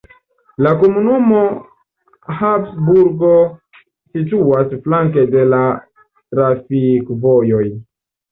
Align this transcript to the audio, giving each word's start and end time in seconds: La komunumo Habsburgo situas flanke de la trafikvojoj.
La 0.65 0.69
komunumo 0.83 1.41
Habsburgo 2.37 3.29
situas 4.15 4.73
flanke 4.87 5.25
de 5.35 5.45
la 5.53 5.61
trafikvojoj. 6.35 7.63